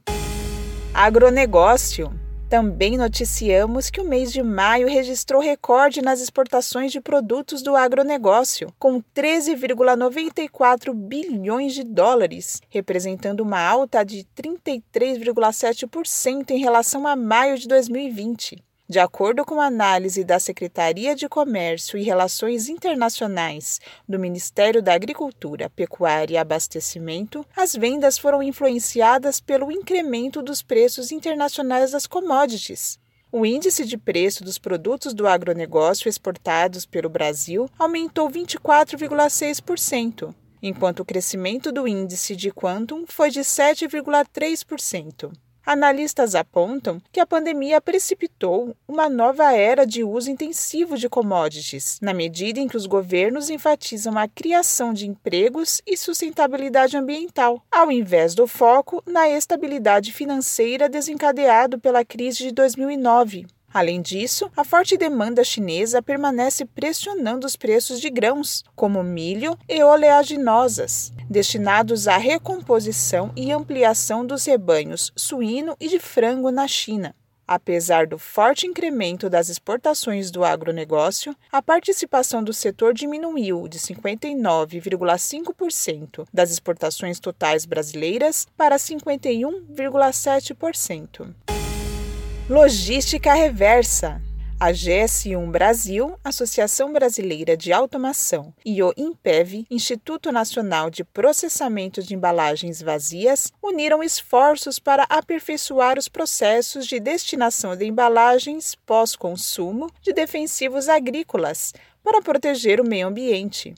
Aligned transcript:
Agronegócio. 0.93 2.13
Também 2.47 2.95
noticiamos 2.95 3.89
que 3.89 3.99
o 3.99 4.07
mês 4.07 4.31
de 4.31 4.43
maio 4.43 4.87
registrou 4.87 5.41
recorde 5.41 5.99
nas 5.99 6.21
exportações 6.21 6.91
de 6.91 7.01
produtos 7.01 7.63
do 7.63 7.75
agronegócio, 7.75 8.71
com 8.77 9.01
13,94 9.01 10.93
bilhões 10.93 11.73
de 11.73 11.83
dólares, 11.83 12.61
representando 12.69 13.39
uma 13.39 13.59
alta 13.59 14.03
de 14.03 14.23
33,7% 14.37 16.51
em 16.51 16.59
relação 16.59 17.07
a 17.07 17.15
maio 17.15 17.57
de 17.57 17.67
2020. 17.67 18.63
De 18.87 18.99
acordo 18.99 19.43
com 19.45 19.61
a 19.61 19.67
análise 19.67 20.25
da 20.25 20.39
Secretaria 20.39 21.15
de 21.15 21.29
Comércio 21.29 21.97
e 21.97 22.03
Relações 22.03 22.67
Internacionais 22.67 23.79
do 24.07 24.19
Ministério 24.19 24.83
da 24.83 24.93
Agricultura, 24.93 25.69
Pecuária 25.69 26.33
e 26.33 26.37
Abastecimento, 26.37 27.45
as 27.55 27.73
vendas 27.73 28.17
foram 28.17 28.43
influenciadas 28.43 29.39
pelo 29.39 29.71
incremento 29.71 30.41
dos 30.41 30.61
preços 30.61 31.13
internacionais 31.13 31.91
das 31.91 32.05
commodities. 32.05 32.99
O 33.31 33.45
índice 33.45 33.85
de 33.85 33.97
preço 33.97 34.43
dos 34.43 34.59
produtos 34.59 35.13
do 35.13 35.27
agronegócio 35.27 36.09
exportados 36.09 36.85
pelo 36.85 37.09
Brasil 37.09 37.69
aumentou 37.79 38.29
24,6%, 38.29 40.35
enquanto 40.61 40.99
o 40.99 41.05
crescimento 41.05 41.71
do 41.71 41.87
índice 41.87 42.35
de 42.35 42.51
Quantum 42.51 43.05
foi 43.07 43.31
de 43.31 43.39
7,3%. 43.39 45.31
Analistas 45.65 46.35
apontam 46.35 47.01
que 47.09 47.21
a 47.21 47.25
pandemia 47.25 47.79
precipitou 47.79 48.75
uma 48.85 49.07
nova 49.07 49.53
era 49.53 49.87
de 49.87 50.03
uso 50.03 50.29
intensivo 50.29 50.97
de 50.97 51.07
commodities, 51.07 51.99
na 52.01 52.13
medida 52.13 52.59
em 52.59 52.67
que 52.67 52.75
os 52.75 52.85
governos 52.85 53.49
enfatizam 53.49 54.17
a 54.17 54.27
criação 54.27 54.93
de 54.93 55.07
empregos 55.07 55.81
e 55.87 55.95
sustentabilidade 55.95 56.97
ambiental, 56.97 57.63
ao 57.71 57.89
invés 57.89 58.35
do 58.35 58.45
foco 58.45 59.01
na 59.07 59.29
estabilidade 59.29 60.11
financeira 60.11 60.89
desencadeado 60.89 61.79
pela 61.79 62.03
crise 62.03 62.39
de 62.39 62.51
2009. 62.51 63.47
Além 63.73 64.01
disso, 64.01 64.51
a 64.55 64.63
forte 64.63 64.95
demanda 64.95 65.43
chinesa 65.43 65.99
permanece 65.99 66.63
pressionando 66.63 67.47
os 67.47 67.55
preços 67.55 67.99
de 67.99 68.11
grãos, 68.11 68.63
como 68.75 69.01
milho 69.01 69.57
e 69.67 69.83
oleaginosas, 69.83 71.11
destinados 71.27 72.07
à 72.07 72.17
recomposição 72.17 73.31
e 73.35 73.51
ampliação 73.51 74.23
dos 74.23 74.45
rebanhos 74.45 75.11
suíno 75.15 75.75
e 75.79 75.87
de 75.87 75.97
frango 75.97 76.51
na 76.51 76.67
China. 76.67 77.15
Apesar 77.47 78.05
do 78.07 78.19
forte 78.19 78.65
incremento 78.65 79.29
das 79.29 79.49
exportações 79.49 80.31
do 80.31 80.45
agronegócio, 80.45 81.35
a 81.51 81.61
participação 81.61 82.41
do 82.43 82.53
setor 82.53 82.93
diminuiu 82.93 83.67
de 83.67 83.77
59,5% 83.79 86.25
das 86.31 86.51
exportações 86.51 87.19
totais 87.19 87.65
brasileiras 87.65 88.47
para 88.55 88.77
51,7%. 88.77 91.33
Logística 92.49 93.33
Reversa. 93.33 94.21
A 94.59 94.69
GS1 94.71 95.49
Brasil, 95.49 96.19
Associação 96.21 96.91
Brasileira 96.91 97.55
de 97.55 97.71
Automação, 97.71 98.53
e 98.65 98.83
o 98.83 98.93
INPEV, 98.97 99.65
Instituto 99.71 100.29
Nacional 100.29 100.89
de 100.89 101.05
Processamento 101.05 102.03
de 102.03 102.13
Embalagens 102.13 102.81
Vazias, 102.81 103.49
uniram 103.63 104.03
esforços 104.03 104.77
para 104.77 105.05
aperfeiçoar 105.09 105.97
os 105.97 106.09
processos 106.09 106.85
de 106.85 106.99
destinação 106.99 107.77
de 107.77 107.85
embalagens 107.85 108.75
pós-consumo 108.75 109.89
de 110.01 110.11
defensivos 110.11 110.89
agrícolas 110.89 111.73
para 112.03 112.21
proteger 112.21 112.81
o 112.81 112.87
meio 112.87 113.07
ambiente. 113.07 113.73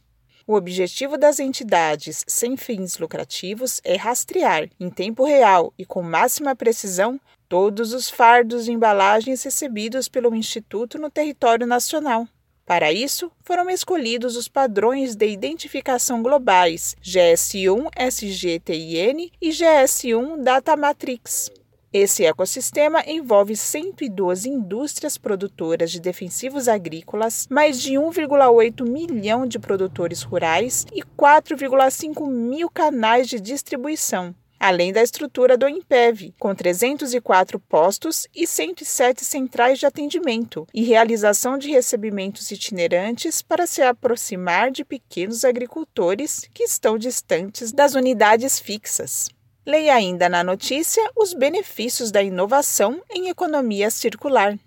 O 0.48 0.54
objetivo 0.54 1.18
das 1.18 1.40
entidades 1.40 2.24
sem 2.28 2.56
fins 2.56 3.00
lucrativos 3.00 3.82
é 3.84 3.96
rastrear, 3.96 4.70
em 4.80 4.92
tempo 4.92 5.26
real 5.26 5.74
e 5.76 5.84
com 5.84 6.04
máxima 6.04 6.56
precisão, 6.56 7.20
todos 7.48 7.94
os 7.94 8.10
fardos 8.10 8.66
de 8.66 8.72
embalagens 8.72 9.44
recebidos 9.44 10.08
pelo 10.08 10.36
Instituto 10.36 10.98
no 10.98 11.10
território 11.10 11.66
nacional. 11.66 12.28
Para 12.66 12.92
isso, 12.92 13.32
foram 13.44 13.70
escolhidos 13.70 14.36
os 14.36 14.48
padrões 14.48 15.16
de 15.16 15.28
identificação 15.28 16.24
globais 16.24 16.96
GS1 17.04 17.90
SGTIN 17.96 19.32
e 19.40 19.50
GS1 19.50 20.42
Data 20.42 20.76
Matrix. 20.76 21.52
Esse 21.94 22.26
ecossistema 22.26 23.04
envolve 23.08 23.56
102 23.56 24.46
indústrias 24.46 25.18
produtoras 25.18 25.92
de 25.92 26.02
defensivos 26.02 26.68
agrícolas, 26.68 27.48
mais 27.50 27.82
de 27.82 27.94
1,8 27.94 28.84
milhão 28.84 29.46
de 29.46 29.58
produtores 29.58 30.22
rurais 30.22 30.86
e 30.92 31.02
4,5 31.02 32.30
mil 32.30 32.70
canais 32.70 33.30
de 33.30 33.40
distribuição, 33.40 34.36
além 34.60 34.92
da 34.92 35.02
estrutura 35.02 35.58
do 35.58 35.68
IMPEV, 35.68 36.34
com 36.40 36.54
304 36.54 37.60
postos 37.60 38.28
e 38.36 38.48
107 38.48 39.24
centrais 39.24 39.80
de 39.80 39.86
atendimento 39.86 40.68
e 40.74 40.84
realização 40.84 41.58
de 41.58 41.70
recebimentos 41.70 42.52
itinerantes 42.52 43.42
para 43.42 43.68
se 43.68 43.82
aproximar 43.82 44.72
de 44.72 44.84
pequenos 44.84 45.46
agricultores 45.46 46.50
que 46.54 46.64
estão 46.64 46.98
distantes 46.98 47.72
das 47.72 47.96
unidades 47.96 48.60
fixas. 48.60 49.30
Leia 49.66 49.96
ainda 49.96 50.30
na 50.30 50.44
notícia 50.44 51.02
os 51.16 51.34
benefícios 51.34 52.12
da 52.12 52.22
inovação 52.22 53.02
em 53.10 53.30
economia 53.30 53.90
circular. 53.90 54.58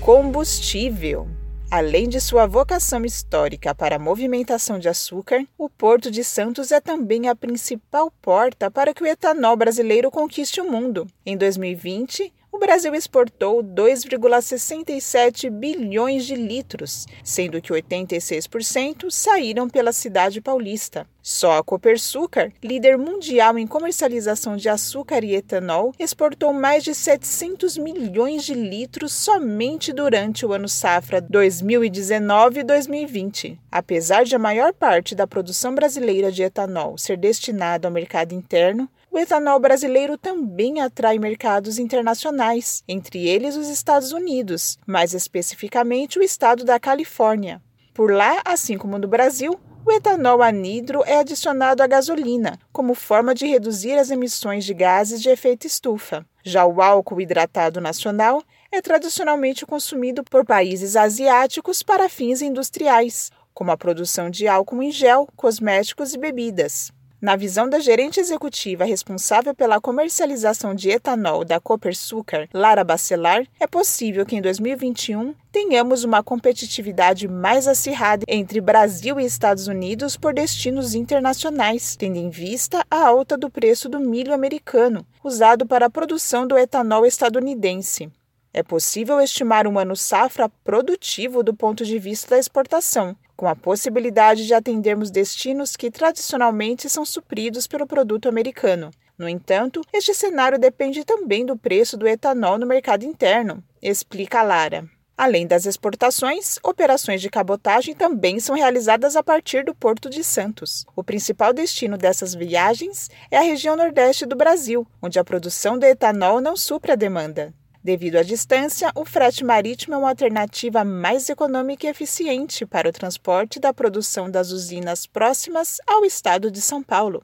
Combustível. 0.00 1.39
Além 1.72 2.08
de 2.08 2.20
sua 2.20 2.48
vocação 2.48 3.04
histórica 3.04 3.72
para 3.72 3.94
a 3.94 3.98
movimentação 3.98 4.76
de 4.76 4.88
açúcar, 4.88 5.46
o 5.56 5.70
Porto 5.70 6.10
de 6.10 6.24
Santos 6.24 6.72
é 6.72 6.80
também 6.80 7.28
a 7.28 7.36
principal 7.36 8.10
porta 8.20 8.68
para 8.68 8.92
que 8.92 9.04
o 9.04 9.06
etanol 9.06 9.56
brasileiro 9.56 10.10
conquiste 10.10 10.60
o 10.60 10.68
mundo. 10.68 11.06
Em 11.24 11.36
2020, 11.36 12.32
o 12.39 12.39
Brasil 12.60 12.94
exportou 12.94 13.64
2,67 13.64 15.48
bilhões 15.48 16.26
de 16.26 16.34
litros, 16.34 17.06
sendo 17.24 17.58
que 17.60 17.72
86% 17.72 19.10
saíram 19.10 19.66
pela 19.66 19.92
cidade 19.92 20.42
paulista. 20.42 21.06
Só 21.22 21.58
a 21.58 21.64
Copersucar, 21.64 22.52
líder 22.62 22.98
mundial 22.98 23.58
em 23.58 23.66
comercialização 23.66 24.56
de 24.56 24.68
açúcar 24.68 25.24
e 25.24 25.34
etanol, 25.34 25.92
exportou 25.98 26.52
mais 26.52 26.84
de 26.84 26.94
700 26.94 27.78
milhões 27.78 28.44
de 28.44 28.52
litros 28.54 29.12
somente 29.12 29.92
durante 29.92 30.46
o 30.46 30.52
ano 30.52 30.68
safra 30.68 31.20
2019-2020. 31.22 33.58
Apesar 33.70 34.24
de 34.24 34.36
a 34.36 34.38
maior 34.38 34.74
parte 34.74 35.14
da 35.14 35.26
produção 35.26 35.74
brasileira 35.74 36.30
de 36.30 36.42
etanol 36.42 36.98
ser 36.98 37.16
destinada 37.16 37.88
ao 37.88 37.92
mercado 37.92 38.34
interno, 38.34 38.86
o 39.10 39.18
etanol 39.18 39.58
brasileiro 39.58 40.16
também 40.16 40.80
atrai 40.80 41.18
mercados 41.18 41.78
internacionais, 41.78 42.84
entre 42.86 43.26
eles 43.26 43.56
os 43.56 43.68
Estados 43.68 44.12
Unidos, 44.12 44.78
mais 44.86 45.14
especificamente 45.14 46.18
o 46.18 46.22
estado 46.22 46.64
da 46.64 46.78
Califórnia. 46.78 47.60
Por 47.92 48.12
lá, 48.12 48.40
assim 48.44 48.78
como 48.78 48.98
no 48.98 49.08
Brasil, 49.08 49.58
o 49.84 49.90
etanol 49.90 50.42
anidro 50.42 51.02
é 51.04 51.18
adicionado 51.18 51.82
à 51.82 51.86
gasolina, 51.86 52.58
como 52.72 52.94
forma 52.94 53.34
de 53.34 53.46
reduzir 53.46 53.98
as 53.98 54.10
emissões 54.10 54.64
de 54.64 54.72
gases 54.72 55.20
de 55.20 55.28
efeito 55.28 55.66
estufa. 55.66 56.24
Já 56.44 56.64
o 56.64 56.80
álcool 56.80 57.20
hidratado 57.20 57.80
nacional 57.80 58.42
é 58.70 58.80
tradicionalmente 58.80 59.66
consumido 59.66 60.22
por 60.22 60.44
países 60.44 60.94
asiáticos 60.94 61.82
para 61.82 62.08
fins 62.08 62.40
industriais, 62.40 63.30
como 63.52 63.72
a 63.72 63.76
produção 63.76 64.30
de 64.30 64.46
álcool 64.46 64.82
em 64.82 64.92
gel, 64.92 65.28
cosméticos 65.34 66.14
e 66.14 66.18
bebidas. 66.18 66.92
Na 67.20 67.36
visão 67.36 67.68
da 67.68 67.78
gerente 67.78 68.18
executiva 68.18 68.82
responsável 68.82 69.54
pela 69.54 69.78
comercialização 69.78 70.74
de 70.74 70.88
etanol 70.88 71.44
da 71.44 71.60
Copersucar, 71.60 72.48
Lara 72.54 72.82
Bacelar, 72.82 73.46
é 73.60 73.66
possível 73.66 74.24
que 74.24 74.36
em 74.36 74.40
2021 74.40 75.34
tenhamos 75.52 76.02
uma 76.02 76.22
competitividade 76.22 77.28
mais 77.28 77.68
acirrada 77.68 78.24
entre 78.26 78.58
Brasil 78.58 79.20
e 79.20 79.26
Estados 79.26 79.68
Unidos 79.68 80.16
por 80.16 80.32
destinos 80.32 80.94
internacionais, 80.94 81.94
tendo 81.94 82.16
em 82.16 82.30
vista 82.30 82.86
a 82.90 83.08
alta 83.08 83.36
do 83.36 83.50
preço 83.50 83.86
do 83.86 84.00
milho 84.00 84.32
americano, 84.32 85.04
usado 85.22 85.66
para 85.66 85.86
a 85.86 85.90
produção 85.90 86.46
do 86.46 86.56
etanol 86.56 87.04
estadunidense. 87.04 88.10
É 88.52 88.62
possível 88.62 89.20
estimar 89.20 89.66
um 89.66 89.78
ano 89.78 89.94
safra 89.94 90.48
produtivo 90.64 91.42
do 91.42 91.54
ponto 91.54 91.84
de 91.84 91.98
vista 91.98 92.30
da 92.30 92.38
exportação, 92.38 93.14
com 93.40 93.48
a 93.48 93.56
possibilidade 93.56 94.46
de 94.46 94.52
atendermos 94.52 95.10
destinos 95.10 95.74
que 95.74 95.90
tradicionalmente 95.90 96.90
são 96.90 97.06
supridos 97.06 97.66
pelo 97.66 97.86
produto 97.86 98.28
americano. 98.28 98.90
No 99.16 99.26
entanto, 99.26 99.80
este 99.94 100.12
cenário 100.12 100.58
depende 100.58 101.06
também 101.06 101.46
do 101.46 101.56
preço 101.56 101.96
do 101.96 102.06
etanol 102.06 102.58
no 102.58 102.66
mercado 102.66 103.02
interno, 103.02 103.64
explica 103.80 104.42
Lara. 104.42 104.84
Além 105.16 105.46
das 105.46 105.64
exportações, 105.64 106.58
operações 106.62 107.22
de 107.22 107.30
cabotagem 107.30 107.94
também 107.94 108.38
são 108.40 108.54
realizadas 108.54 109.16
a 109.16 109.22
partir 109.22 109.64
do 109.64 109.74
Porto 109.74 110.10
de 110.10 110.22
Santos. 110.22 110.84
O 110.94 111.02
principal 111.02 111.54
destino 111.54 111.96
dessas 111.96 112.34
viagens 112.34 113.08
é 113.30 113.38
a 113.38 113.42
região 113.42 113.74
nordeste 113.74 114.26
do 114.26 114.36
Brasil, 114.36 114.86
onde 115.00 115.18
a 115.18 115.24
produção 115.24 115.78
do 115.78 115.86
etanol 115.86 116.42
não 116.42 116.54
supra 116.58 116.92
a 116.92 116.96
demanda. 116.96 117.54
Devido 117.82 118.16
à 118.16 118.22
distância, 118.22 118.92
o 118.94 119.06
frete 119.06 119.42
marítimo 119.42 119.94
é 119.94 119.98
uma 119.98 120.10
alternativa 120.10 120.84
mais 120.84 121.30
econômica 121.30 121.86
e 121.86 121.90
eficiente 121.90 122.66
para 122.66 122.90
o 122.90 122.92
transporte 122.92 123.58
da 123.58 123.72
produção 123.72 124.30
das 124.30 124.50
usinas 124.50 125.06
próximas 125.06 125.78
ao 125.86 126.04
estado 126.04 126.50
de 126.50 126.60
São 126.60 126.82
Paulo. 126.82 127.22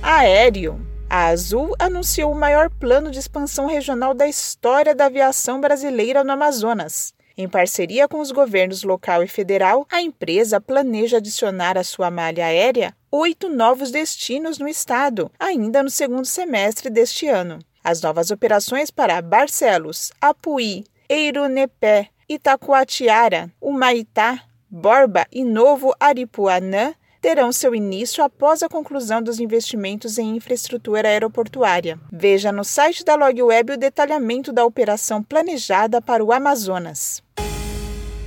Aéreo. 0.00 0.80
A 1.08 1.26
Azul 1.26 1.74
anunciou 1.78 2.32
o 2.32 2.34
maior 2.34 2.70
plano 2.70 3.10
de 3.10 3.18
expansão 3.18 3.66
regional 3.66 4.14
da 4.14 4.26
história 4.26 4.94
da 4.94 5.04
aviação 5.04 5.60
brasileira 5.60 6.24
no 6.24 6.32
Amazonas. 6.32 7.12
Em 7.36 7.46
parceria 7.46 8.08
com 8.08 8.20
os 8.20 8.30
governos 8.30 8.82
local 8.82 9.22
e 9.22 9.28
federal, 9.28 9.86
a 9.90 10.00
empresa 10.00 10.58
planeja 10.58 11.18
adicionar 11.18 11.76
à 11.76 11.84
sua 11.84 12.10
malha 12.10 12.46
aérea 12.46 12.94
oito 13.10 13.50
novos 13.50 13.90
destinos 13.90 14.58
no 14.58 14.66
estado, 14.66 15.30
ainda 15.38 15.82
no 15.82 15.90
segundo 15.90 16.24
semestre 16.24 16.88
deste 16.88 17.28
ano. 17.28 17.58
As 17.84 18.00
novas 18.00 18.30
operações 18.30 18.90
para 18.90 19.20
Barcelos, 19.20 20.12
Apuí, 20.20 20.84
Eirunepé, 21.08 22.08
Itacoatiara, 22.28 23.50
Humaitá, 23.60 24.44
Borba 24.70 25.26
e 25.32 25.44
Novo 25.44 25.94
Aripuanã 25.98 26.94
terão 27.20 27.52
seu 27.52 27.74
início 27.74 28.22
após 28.22 28.62
a 28.62 28.68
conclusão 28.68 29.22
dos 29.22 29.38
investimentos 29.38 30.18
em 30.18 30.36
infraestrutura 30.36 31.08
aeroportuária. 31.08 31.98
Veja 32.10 32.50
no 32.50 32.64
site 32.64 33.04
da 33.04 33.14
LogWeb 33.14 33.74
o 33.74 33.76
detalhamento 33.76 34.52
da 34.52 34.64
operação 34.64 35.22
planejada 35.22 36.00
para 36.00 36.24
o 36.24 36.32
Amazonas. 36.32 37.22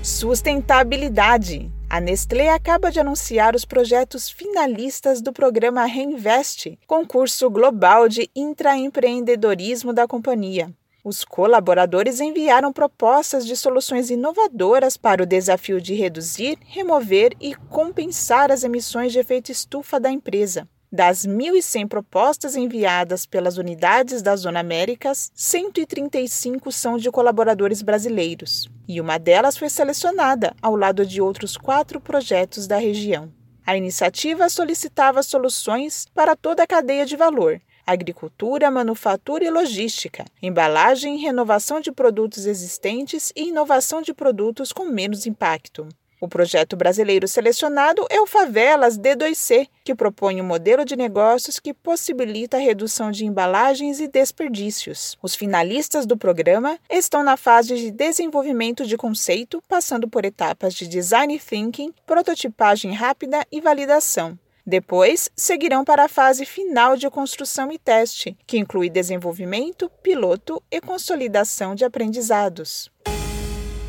Sustentabilidade. 0.02 1.75
A 1.96 2.02
Nestlé 2.02 2.50
acaba 2.50 2.92
de 2.92 3.00
anunciar 3.00 3.56
os 3.56 3.64
projetos 3.64 4.30
finalistas 4.30 5.22
do 5.22 5.32
programa 5.32 5.86
Reinvest, 5.86 6.78
concurso 6.86 7.50
global 7.50 8.10
de 8.10 8.30
intraempreendedorismo 8.36 9.94
da 9.94 10.06
companhia. 10.06 10.70
Os 11.06 11.24
colaboradores 11.24 12.20
enviaram 12.20 12.74
propostas 12.74 13.46
de 13.46 13.56
soluções 13.56 14.10
inovadoras 14.10 14.98
para 14.98 15.24
o 15.24 15.26
desafio 15.26 15.80
de 15.80 15.94
reduzir, 15.94 16.58
remover 16.66 17.32
e 17.40 17.56
compensar 17.56 18.52
as 18.52 18.66
emissões 18.66 19.14
de 19.14 19.20
efeito 19.20 19.50
estufa 19.50 19.98
da 19.98 20.12
empresa. 20.12 20.68
Das 20.92 21.26
1.100 21.26 21.88
propostas 21.88 22.58
enviadas 22.58 23.26
pelas 23.26 23.58
unidades 23.58 24.22
da 24.22 24.36
Zona 24.36 24.60
Américas, 24.60 25.32
135 25.34 26.74
são 26.74 26.98
de 26.98 27.10
colaboradores 27.10 27.82
brasileiros, 27.82 28.70
e 28.88 29.02
uma 29.02 29.18
delas 29.18 29.58
foi 29.58 29.70
selecionada 29.70 30.56
ao 30.62 30.76
lado 30.76 31.06
de 31.06 31.22
outros 31.22 31.58
quatro 31.58 32.00
projetos 32.00 32.68
da 32.68 32.78
região. 32.78 33.32
A 33.66 33.76
iniciativa 33.76 34.48
solicitava 34.48 35.24
soluções 35.24 36.06
para 36.14 36.36
toda 36.36 36.64
a 36.64 36.68
cadeia 36.68 37.06
de 37.06 37.16
valor, 37.16 37.60
agricultura, 37.86 38.70
manufatura 38.70 39.44
e 39.44 39.50
logística, 39.50 40.26
embalagem, 40.42 41.18
renovação 41.18 41.80
de 41.80 41.92
produtos 41.92 42.46
existentes 42.46 43.32
e 43.36 43.50
inovação 43.50 44.02
de 44.02 44.14
produtos 44.14 44.72
com 44.72 44.86
menos 44.86 45.26
impacto. 45.26 45.88
O 46.20 46.28
projeto 46.28 46.76
brasileiro 46.76 47.28
selecionado 47.28 48.06
é 48.10 48.22
o 48.22 48.26
Favelas 48.26 48.98
D2C, 48.98 49.68
que 49.84 49.94
propõe 49.94 50.42
um 50.42 50.46
modelo 50.46 50.86
de 50.86 50.96
negócios 50.96 51.60
que 51.60 51.74
possibilita 51.74 52.58
a 52.58 52.60
redução 52.60 53.12
de 53.12 53.26
embalagens 53.26 54.00
e 54.00 54.08
desperdícios. 54.08 55.18
Os 55.22 55.36
finalistas 55.36 56.06
do 56.06 56.18
programa 56.18 56.80
estão 56.90 57.24
na 57.24 57.36
fase 57.36 57.76
de 57.76 57.92
desenvolvimento 57.92 58.86
de 58.86 58.98
conceito, 58.98 59.62
passando 59.68 60.08
por 60.08 60.24
etapas 60.26 60.74
de 60.74 60.88
design 60.88 61.38
thinking, 61.38 61.94
prototipagem 62.06 62.94
rápida 62.94 63.46
e 63.52 63.60
validação. 63.60 64.40
Depois, 64.66 65.30
seguirão 65.36 65.86
para 65.86 66.06
a 66.06 66.10
fase 66.10 66.44
final 66.44 66.98
de 66.98 67.08
construção 67.10 67.72
e 67.72 67.78
teste, 67.78 68.36
que 68.48 68.58
inclui 68.58 68.90
desenvolvimento, 68.90 69.92
piloto 70.02 70.62
e 70.72 70.82
consolidação 70.82 71.76
de 71.76 71.86
aprendizados. 71.86 72.90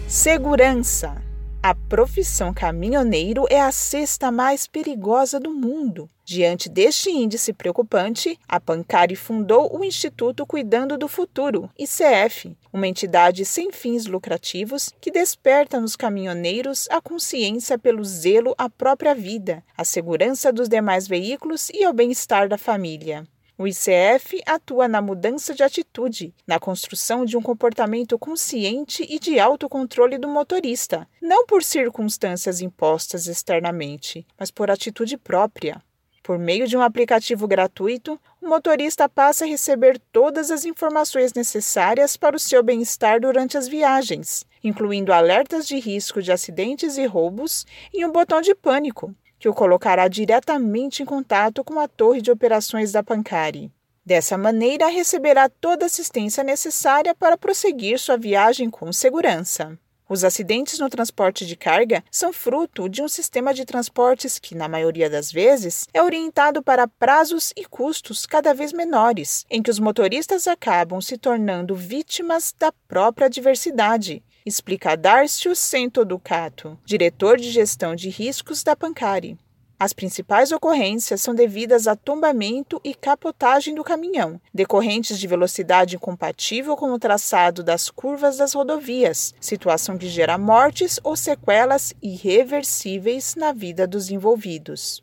Segurança. 0.07 1.25
A 1.69 1.75
profissão 1.75 2.55
caminhoneiro 2.55 3.45
é 3.51 3.61
a 3.61 3.73
sexta 3.73 4.31
mais 4.31 4.69
perigosa 4.69 5.41
do 5.41 5.53
mundo. 5.53 6.09
Diante 6.25 6.69
deste 6.69 7.11
índice 7.11 7.53
preocupante, 7.53 8.39
a 8.49 8.61
Pancari 8.61 9.17
fundou 9.17 9.77
o 9.77 9.85
Instituto 9.85 10.47
Cuidando 10.47 10.97
do 10.97 11.09
Futuro, 11.09 11.69
ICF, 11.77 12.57
uma 12.73 12.87
entidade 12.87 13.45
sem 13.45 13.73
fins 13.73 14.07
lucrativos 14.07 14.95
que 15.01 15.11
desperta 15.11 15.81
nos 15.81 15.97
caminhoneiros 15.97 16.87
a 16.89 17.01
consciência 17.01 17.77
pelo 17.77 18.05
zelo 18.05 18.55
à 18.57 18.71
própria 18.71 19.13
vida, 19.13 19.61
à 19.77 19.83
segurança 19.83 20.53
dos 20.53 20.69
demais 20.69 21.09
veículos 21.09 21.69
e 21.71 21.83
ao 21.83 21.93
bem-estar 21.93 22.49
da 22.49 22.57
família. 22.57 23.27
O 23.59 23.67
ICF 23.67 24.43
atua 24.45 24.87
na 24.87 25.01
mudança 25.01 25.55
de 25.55 25.63
atitude, 25.63 26.35
na 26.47 26.59
construção 26.59 27.25
de 27.25 27.39
um 27.39 27.43
comportamento 27.43 28.19
consciente 28.19 29.03
e 29.09 29.19
de 29.19 29.41
autocontrole 29.41 30.19
do 30.19 30.29
motorista, 30.29 31.09
não 31.23 31.47
por 31.47 31.63
circunstâncias 31.63 32.61
impostas 32.61 33.27
externamente, 33.27 34.27
mas 34.39 34.51
por 34.51 34.71
atitude 34.71 35.17
própria. 35.17 35.83
Por 36.23 36.39
meio 36.39 36.67
de 36.67 36.77
um 36.77 36.83
aplicativo 36.83 37.49
gratuito, 37.49 38.21
o 38.43 38.47
motorista 38.47 39.09
passa 39.09 39.47
a 39.47 39.49
receber 39.49 39.99
todas 40.13 40.51
as 40.51 40.67
informações 40.67 41.33
necessárias 41.33 42.15
para 42.15 42.37
o 42.37 42.41
seu 42.41 42.63
bem-estar 42.63 43.21
durante 43.21 43.57
as 43.57 43.67
viagens, 43.67 44.45
incluindo 44.63 45.15
alertas 45.15 45.67
de 45.67 45.79
risco 45.79 46.21
de 46.21 46.31
acidentes 46.31 46.99
e 46.99 47.07
roubos 47.07 47.65
e 47.95 48.05
um 48.05 48.13
botão 48.13 48.43
de 48.43 48.55
pânico, 48.55 49.15
que 49.47 49.50
o 49.50 49.55
colocará 49.55 50.09
diretamente 50.09 51.05
em 51.05 51.07
contato 51.07 51.62
com 51.62 51.79
a 51.79 51.87
torre 51.87 52.21
de 52.21 52.33
operações 52.33 52.91
da 52.91 53.00
Pancari. 53.00 53.71
Dessa 54.05 54.37
maneira, 54.37 54.88
receberá 54.88 55.49
toda 55.49 55.85
a 55.85 55.87
assistência 55.87 56.43
necessária 56.43 57.15
para 57.15 57.38
prosseguir 57.38 57.97
sua 58.00 58.17
viagem 58.17 58.69
com 58.69 58.93
segurança. 58.93 59.79
Os 60.09 60.25
acidentes 60.25 60.81
no 60.81 60.91
transporte 60.91 61.47
de 61.47 61.55
carga 61.55 62.03
são 62.11 62.33
fruto 62.33 62.88
de 62.88 63.00
um 63.03 63.07
sistema 63.07 63.55
de 63.55 63.65
transportes 63.65 64.37
que, 64.41 64.57
na 64.57 64.69
maioria 64.69 65.09
das 65.09 65.31
vezes, 65.31 65.87
é 65.95 66.03
orientado 66.03 66.61
para 66.61 66.88
prazos 66.88 67.53
e 67.57 67.65
custos 67.65 68.26
cada 68.26 68.53
vez 68.53 68.73
menores, 68.73 69.47
em 69.49 69.62
que 69.62 69.71
os 69.71 69.79
motoristas 69.79 70.49
acabam 70.49 71.00
se 71.00 71.17
tornando 71.17 71.76
vítimas 71.76 72.53
da 72.59 72.73
própria 72.88 73.29
adversidade, 73.29 74.25
explica 74.47 74.97
Darcio 74.97 75.57
Sento 75.57 76.05
Ducato, 76.05 76.79
diretor 76.85 77.37
de 77.37 77.50
gestão 77.50 77.97
de 77.97 78.09
riscos 78.09 78.62
da 78.62 78.76
Pancari. 78.76 79.37
As 79.79 79.93
principais 79.93 80.53
ocorrências 80.53 81.21
são 81.21 81.35
devidas 81.35 81.87
a 81.87 81.95
tombamento 81.95 82.81
e 82.83 82.95
capotagem 82.95 83.75
do 83.75 83.85
caminhão, 83.85 84.41
decorrentes 84.55 85.19
de 85.19 85.26
velocidade 85.26 85.97
incompatível 85.97 86.76
com 86.76 86.93
o 86.93 86.99
traçado 86.99 87.62
das 87.62 87.91
curvas 87.91 88.38
das 88.38 88.55
rodovias, 88.55 89.35
situação 89.38 89.99
que 89.99 90.09
gera 90.09 90.38
mortes 90.38 90.99
ou 91.05 91.15
sequelas 91.15 91.93
irreversíveis 92.00 93.35
na 93.35 93.53
vida 93.53 93.87
dos 93.87 94.11
envolvidos. 94.11 95.03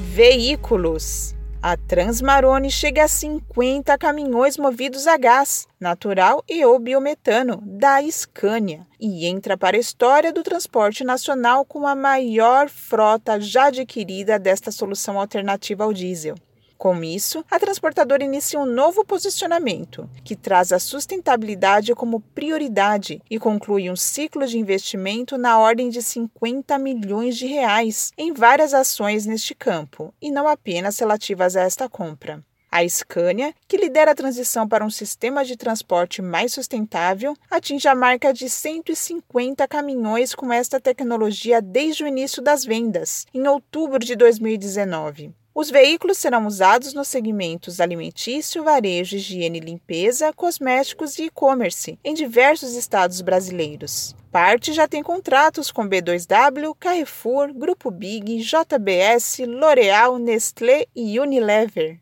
Veículos 0.00 1.34
a 1.62 1.76
Transmarone 1.76 2.68
chega 2.68 3.04
a 3.04 3.08
50 3.08 3.96
caminhões 3.96 4.58
movidos 4.58 5.06
a 5.06 5.16
gás 5.16 5.68
natural 5.78 6.42
e 6.48 6.64
ou 6.64 6.76
biometano 6.76 7.62
da 7.64 8.02
Scania 8.10 8.84
e 9.00 9.26
entra 9.26 9.56
para 9.56 9.76
a 9.76 9.80
história 9.80 10.32
do 10.32 10.42
transporte 10.42 11.04
nacional 11.04 11.64
com 11.64 11.86
a 11.86 11.94
maior 11.94 12.68
frota 12.68 13.40
já 13.40 13.66
adquirida 13.66 14.40
desta 14.40 14.72
solução 14.72 15.20
alternativa 15.20 15.84
ao 15.84 15.92
diesel. 15.92 16.34
Com 16.82 17.04
isso, 17.04 17.44
a 17.48 17.60
transportadora 17.60 18.24
inicia 18.24 18.58
um 18.58 18.66
novo 18.66 19.04
posicionamento, 19.04 20.10
que 20.24 20.34
traz 20.34 20.72
a 20.72 20.80
sustentabilidade 20.80 21.94
como 21.94 22.18
prioridade 22.34 23.22
e 23.30 23.38
conclui 23.38 23.88
um 23.88 23.94
ciclo 23.94 24.44
de 24.48 24.58
investimento 24.58 25.38
na 25.38 25.60
ordem 25.60 25.90
de 25.90 26.02
50 26.02 26.76
milhões 26.80 27.36
de 27.36 27.46
reais 27.46 28.10
em 28.18 28.32
várias 28.32 28.74
ações 28.74 29.24
neste 29.26 29.54
campo, 29.54 30.12
e 30.20 30.28
não 30.28 30.48
apenas 30.48 30.98
relativas 30.98 31.54
a 31.54 31.60
esta 31.60 31.88
compra. 31.88 32.42
A 32.68 32.82
Scania, 32.88 33.54
que 33.68 33.76
lidera 33.76 34.10
a 34.10 34.16
transição 34.16 34.66
para 34.66 34.84
um 34.84 34.90
sistema 34.90 35.44
de 35.44 35.56
transporte 35.56 36.20
mais 36.20 36.52
sustentável, 36.52 37.36
atinge 37.48 37.86
a 37.86 37.94
marca 37.94 38.34
de 38.34 38.50
150 38.50 39.68
caminhões 39.68 40.34
com 40.34 40.52
esta 40.52 40.80
tecnologia 40.80 41.62
desde 41.62 42.02
o 42.02 42.08
início 42.08 42.42
das 42.42 42.64
vendas, 42.64 43.24
em 43.32 43.46
outubro 43.46 44.00
de 44.00 44.16
2019. 44.16 45.32
Os 45.54 45.70
veículos 45.70 46.16
serão 46.16 46.46
usados 46.46 46.94
nos 46.94 47.08
segmentos 47.08 47.78
alimentício, 47.78 48.64
varejo, 48.64 49.16
higiene 49.16 49.58
e 49.58 49.60
limpeza, 49.60 50.32
cosméticos 50.32 51.18
e 51.18 51.24
e-commerce 51.24 51.98
em 52.02 52.14
diversos 52.14 52.74
estados 52.74 53.20
brasileiros. 53.20 54.16
Parte 54.30 54.72
já 54.72 54.88
tem 54.88 55.02
contratos 55.02 55.70
com 55.70 55.86
B2W, 55.86 56.74
Carrefour, 56.80 57.52
Grupo 57.52 57.90
Big, 57.90 58.38
JBS, 58.38 59.40
L'Oréal, 59.46 60.18
Nestlé 60.18 60.86
e 60.96 61.20
Unilever. 61.20 62.00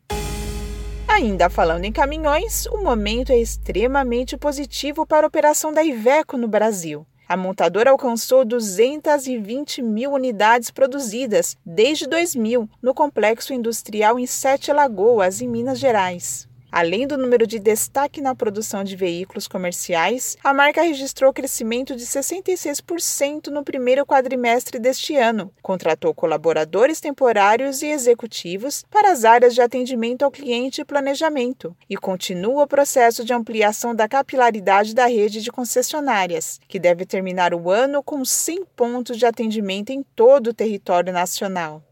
Ainda 1.05 1.49
falando 1.49 1.83
em 1.83 1.91
caminhões, 1.91 2.65
o 2.67 2.77
momento 2.77 3.33
é 3.33 3.37
extremamente 3.37 4.37
positivo 4.37 5.05
para 5.05 5.25
a 5.25 5.27
operação 5.27 5.73
da 5.73 5.83
Iveco 5.83 6.37
no 6.37 6.47
Brasil. 6.47 7.05
A 7.31 7.37
montadora 7.37 7.91
alcançou 7.91 8.43
220 8.43 9.81
mil 9.81 10.11
unidades 10.11 10.69
produzidas 10.69 11.55
desde 11.65 12.05
2000 12.05 12.69
no 12.81 12.93
complexo 12.93 13.53
industrial 13.53 14.19
em 14.19 14.27
Sete 14.27 14.69
Lagoas, 14.73 15.39
em 15.39 15.47
Minas 15.47 15.79
Gerais. 15.79 16.50
Além 16.71 17.05
do 17.05 17.17
número 17.17 17.45
de 17.45 17.59
destaque 17.59 18.21
na 18.21 18.33
produção 18.33 18.81
de 18.81 18.95
veículos 18.95 19.45
comerciais, 19.45 20.37
a 20.41 20.53
marca 20.53 20.81
registrou 20.81 21.33
crescimento 21.33 21.97
de 21.97 22.05
66% 22.05 23.47
no 23.47 23.61
primeiro 23.61 24.05
quadrimestre 24.05 24.79
deste 24.79 25.17
ano. 25.17 25.51
Contratou 25.61 26.13
colaboradores 26.13 27.01
temporários 27.01 27.81
e 27.81 27.87
executivos 27.87 28.85
para 28.89 29.11
as 29.11 29.25
áreas 29.25 29.53
de 29.53 29.61
atendimento 29.61 30.23
ao 30.23 30.31
cliente 30.31 30.79
e 30.79 30.85
planejamento 30.85 31.75
e 31.89 31.97
continua 31.97 32.63
o 32.63 32.67
processo 32.67 33.25
de 33.25 33.33
ampliação 33.33 33.93
da 33.93 34.07
capilaridade 34.07 34.95
da 34.95 35.07
rede 35.07 35.41
de 35.41 35.51
concessionárias, 35.51 36.57
que 36.69 36.79
deve 36.79 37.05
terminar 37.05 37.53
o 37.53 37.69
ano 37.69 38.01
com 38.01 38.23
100 38.23 38.63
pontos 38.77 39.17
de 39.17 39.25
atendimento 39.25 39.89
em 39.89 40.03
todo 40.15 40.47
o 40.47 40.53
território 40.53 41.11
nacional. 41.11 41.83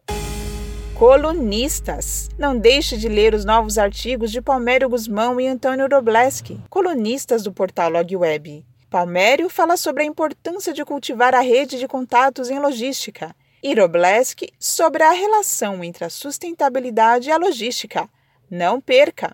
Colunistas. 1.00 2.30
Não 2.38 2.60
deixe 2.60 2.98
de 2.98 3.08
ler 3.08 3.34
os 3.34 3.46
novos 3.46 3.78
artigos 3.78 4.30
de 4.34 4.42
Palmério 4.42 4.90
Guzmão 4.90 5.40
e 5.40 5.48
Antônio 5.48 5.88
Robleski, 5.90 6.60
colunistas 6.70 7.42
do 7.42 7.54
portal 7.54 7.90
LogWeb. 7.90 8.66
Palmério 8.90 9.50
fala 9.50 9.78
sobre 9.78 10.04
a 10.04 10.06
importância 10.06 10.74
de 10.74 10.84
cultivar 10.84 11.34
a 11.34 11.40
rede 11.40 11.80
de 11.80 11.88
contatos 11.88 12.50
em 12.50 12.60
logística 12.60 13.34
e 13.64 13.74
Robleski 13.74 14.52
sobre 14.60 15.02
a 15.02 15.12
relação 15.12 15.82
entre 15.86 16.04
a 16.04 16.10
sustentabilidade 16.10 17.30
e 17.30 17.32
a 17.32 17.38
logística. 17.38 18.10
Não 18.52 18.82
perca! 18.82 19.34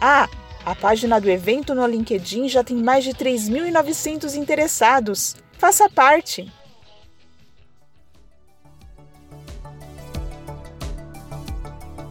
Ah, 0.00 0.28
a 0.66 0.74
página 0.74 1.18
do 1.20 1.30
evento 1.30 1.74
no 1.76 1.86
LinkedIn 1.86 2.48
já 2.48 2.64
tem 2.64 2.76
mais 2.76 3.04
de 3.04 3.12
3.900 3.12 4.34
interessados. 4.34 5.36
Faça 5.56 5.88
parte! 5.88 6.52